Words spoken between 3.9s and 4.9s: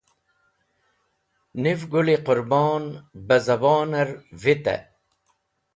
or vitey.